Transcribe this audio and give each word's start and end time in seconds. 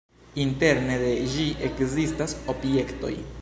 Interne 0.43 0.95
de 1.03 1.11
ĝi 1.35 1.45
ekzistas 1.69 2.35
objektoj. 2.55 3.15